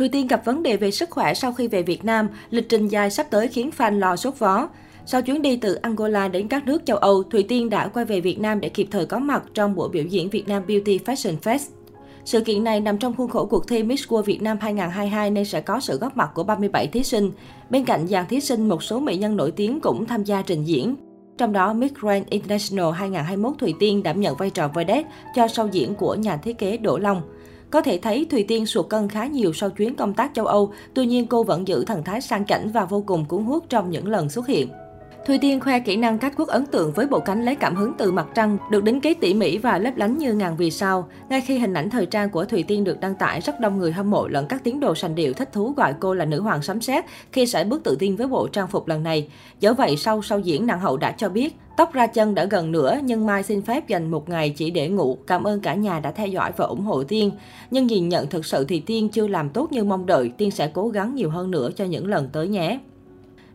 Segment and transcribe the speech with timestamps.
[0.00, 2.88] Thùy Tiên gặp vấn đề về sức khỏe sau khi về Việt Nam, lịch trình
[2.88, 4.68] dài sắp tới khiến fan lo sốt vó.
[5.06, 8.20] Sau chuyến đi từ Angola đến các nước châu Âu, Thùy Tiên đã quay về
[8.20, 11.38] Việt Nam để kịp thời có mặt trong buổi biểu diễn Việt Nam Beauty Fashion
[11.38, 11.58] Fest.
[12.24, 15.44] Sự kiện này nằm trong khuôn khổ cuộc thi Miss World Việt Nam 2022 nên
[15.44, 17.30] sẽ có sự góp mặt của 37 thí sinh.
[17.70, 20.64] Bên cạnh dàn thí sinh, một số mỹ nhân nổi tiếng cũng tham gia trình
[20.64, 20.96] diễn.
[21.38, 25.68] Trong đó, Miss Grand International 2021 Thùy Tiên đảm nhận vai trò vedette cho show
[25.68, 27.22] diễn của nhà thiết kế Đỗ Long.
[27.70, 30.72] Có thể thấy Thùy Tiên sụt cân khá nhiều sau chuyến công tác châu Âu,
[30.94, 33.90] tuy nhiên cô vẫn giữ thần thái sang chảnh và vô cùng cuốn hút trong
[33.90, 34.68] những lần xuất hiện.
[35.26, 37.92] Thùy Tiên khoe kỹ năng cách quốc ấn tượng với bộ cánh lấy cảm hứng
[37.98, 41.08] từ mặt trăng, được đính kế tỉ mỉ và lấp lánh như ngàn vì sao.
[41.28, 43.92] Ngay khi hình ảnh thời trang của Thùy Tiên được đăng tải, rất đông người
[43.92, 46.62] hâm mộ lẫn các tiến đồ sành điệu thích thú gọi cô là nữ hoàng
[46.62, 49.28] sấm sét khi sải bước tự tin với bộ trang phục lần này.
[49.60, 52.72] Dẫu vậy, sau sau diễn nàng hậu đã cho biết, tóc ra chân đã gần
[52.72, 55.18] nữa nhưng Mai xin phép dành một ngày chỉ để ngủ.
[55.26, 57.30] Cảm ơn cả nhà đã theo dõi và ủng hộ Tiên.
[57.70, 60.70] Nhưng nhìn nhận thực sự thì Tiên chưa làm tốt như mong đợi, Tiên sẽ
[60.72, 62.78] cố gắng nhiều hơn nữa cho những lần tới nhé.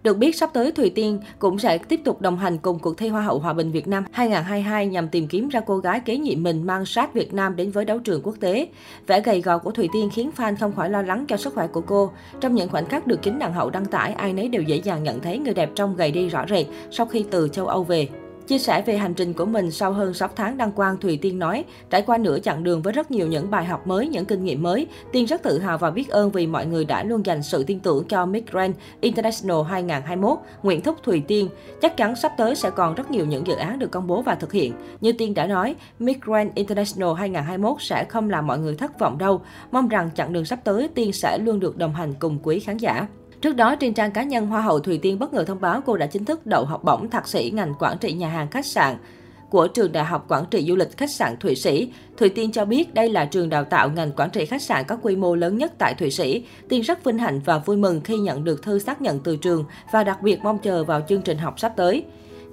[0.05, 3.07] Được biết, sắp tới Thùy Tiên cũng sẽ tiếp tục đồng hành cùng cuộc thi
[3.07, 6.43] Hoa hậu Hòa bình Việt Nam 2022 nhằm tìm kiếm ra cô gái kế nhiệm
[6.43, 8.67] mình mang sát Việt Nam đến với đấu trường quốc tế.
[9.07, 11.67] Vẻ gầy gò của Thùy Tiên khiến fan không khỏi lo lắng cho sức khỏe
[11.67, 12.12] của cô.
[12.41, 15.03] Trong những khoảnh khắc được chính đàn hậu đăng tải, ai nấy đều dễ dàng
[15.03, 18.07] nhận thấy người đẹp trong gầy đi rõ rệt sau khi từ châu Âu về.
[18.48, 21.40] Chia sẻ về hành trình của mình sau hơn 6 tháng đăng quang, Thùy Tiên
[21.40, 24.43] nói, trải qua nửa chặng đường với rất nhiều những bài học mới, những kinh
[24.43, 27.43] nghiệm mới, Tiên rất tự hào và biết ơn vì mọi người đã luôn dành
[27.43, 31.49] sự tin tưởng cho Miss Grand International 2021, Nguyễn Thúc Thùy Tiên.
[31.82, 34.35] Chắc chắn sắp tới sẽ còn rất nhiều những dự án được công bố và
[34.35, 34.74] thực hiện.
[35.02, 39.18] Như Tiên đã nói, Miss Grand International 2021 sẽ không làm mọi người thất vọng
[39.18, 39.41] đâu.
[39.71, 42.77] Mong rằng chặng đường sắp tới Tiên sẽ luôn được đồng hành cùng quý khán
[42.77, 43.07] giả.
[43.41, 45.97] Trước đó, trên trang cá nhân Hoa hậu Thùy Tiên bất ngờ thông báo cô
[45.97, 48.97] đã chính thức đậu học bổng thạc sĩ ngành quản trị nhà hàng khách sạn
[49.49, 51.91] của trường Đại học Quản trị Du lịch Khách sạn Thụy Sĩ.
[52.17, 54.97] Thùy Tiên cho biết đây là trường đào tạo ngành quản trị khách sạn có
[55.01, 56.43] quy mô lớn nhất tại Thụy Sĩ.
[56.69, 59.65] Tiên rất vinh hạnh và vui mừng khi nhận được thư xác nhận từ trường
[59.91, 62.05] và đặc biệt mong chờ vào chương trình học sắp tới.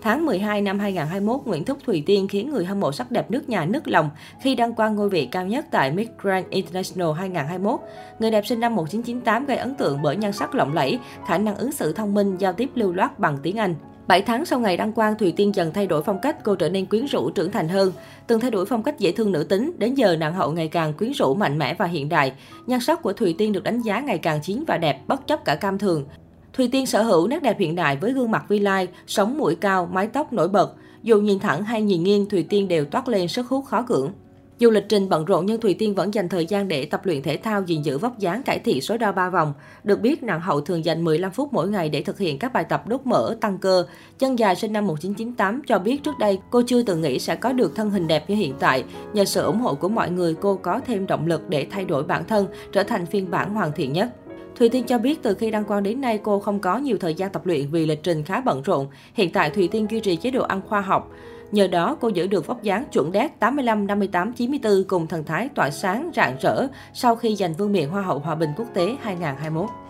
[0.03, 3.49] Tháng 12 năm 2021, Nguyễn Thúc Thùy Tiên khiến người hâm mộ sắc đẹp nước
[3.49, 4.11] nhà nức lòng
[4.41, 7.81] khi đăng quang ngôi vị cao nhất tại Miss Grand International 2021.
[8.19, 11.57] Người đẹp sinh năm 1998 gây ấn tượng bởi nhan sắc lộng lẫy, khả năng
[11.57, 13.75] ứng xử thông minh, giao tiếp lưu loát bằng tiếng Anh.
[14.07, 16.69] 7 tháng sau ngày đăng quang, Thùy Tiên dần thay đổi phong cách, cô trở
[16.69, 17.93] nên quyến rũ, trưởng thành hơn.
[18.27, 20.93] Từng thay đổi phong cách dễ thương nữ tính, đến giờ nàng hậu ngày càng
[20.93, 22.33] quyến rũ, mạnh mẽ và hiện đại.
[22.67, 25.45] Nhan sắc của Thùy Tiên được đánh giá ngày càng chín và đẹp, bất chấp
[25.45, 26.05] cả cam thường.
[26.53, 29.55] Thùy Tiên sở hữu nét đẹp hiện đại với gương mặt vi lai, sống mũi
[29.55, 30.75] cao, mái tóc nổi bật.
[31.03, 34.13] Dù nhìn thẳng hay nhìn nghiêng, Thùy Tiên đều toát lên sức hút khó cưỡng.
[34.59, 37.23] Dù lịch trình bận rộn nhưng Thùy Tiên vẫn dành thời gian để tập luyện
[37.23, 39.53] thể thao, gìn giữ vóc dáng, cải thiện số đo ba vòng.
[39.85, 42.65] Được biết, nàng hậu thường dành 15 phút mỗi ngày để thực hiện các bài
[42.65, 43.87] tập đốt mỡ, tăng cơ.
[44.19, 47.53] Chân dài sinh năm 1998 cho biết trước đây cô chưa từng nghĩ sẽ có
[47.53, 48.85] được thân hình đẹp như hiện tại.
[49.13, 52.03] Nhờ sự ủng hộ của mọi người, cô có thêm động lực để thay đổi
[52.03, 54.09] bản thân, trở thành phiên bản hoàn thiện nhất.
[54.57, 57.15] Thùy Tiên cho biết từ khi đăng quang đến nay cô không có nhiều thời
[57.15, 58.87] gian tập luyện vì lịch trình khá bận rộn.
[59.15, 61.11] Hiện tại Thùy Tiên duy trì chế độ ăn khoa học.
[61.53, 65.49] Nhờ đó, cô giữ được vóc dáng chuẩn đét 85, 58, 94 cùng thần thái
[65.55, 68.97] tỏa sáng rạng rỡ sau khi giành vương miện Hoa hậu Hòa bình quốc tế
[69.01, 69.82] 2021.